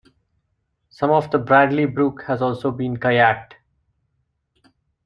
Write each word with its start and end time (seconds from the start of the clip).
Some 0.89 1.11
of 1.11 1.29
the 1.29 1.37
Bradley 1.37 1.85
brook 1.85 2.23
has 2.23 2.41
also 2.41 2.71
been 2.71 2.97
kayaked. 2.97 3.51